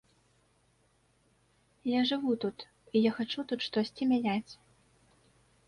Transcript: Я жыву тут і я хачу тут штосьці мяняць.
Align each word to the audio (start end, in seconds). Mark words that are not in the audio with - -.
Я 1.91 2.01
жыву 2.11 2.33
тут 2.47 2.57
і 2.95 3.05
я 3.05 3.11
хачу 3.21 3.39
тут 3.55 3.59
штосьці 3.69 4.03
мяняць. 4.15 4.53